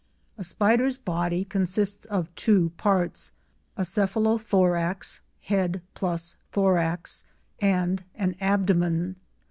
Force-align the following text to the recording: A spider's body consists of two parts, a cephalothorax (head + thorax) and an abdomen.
A 0.35 0.43
spider's 0.43 0.97
body 0.97 1.45
consists 1.45 2.05
of 2.05 2.33
two 2.33 2.71
parts, 2.75 3.33
a 3.77 3.83
cephalothorax 3.83 5.19
(head 5.41 5.83
+ 6.15 6.45
thorax) 6.51 7.23
and 7.59 8.03
an 8.15 8.35
abdomen. 8.41 9.17